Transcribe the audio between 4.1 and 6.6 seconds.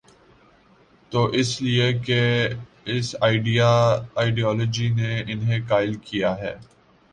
Ideology نے انہیں قائل کیا ہے۔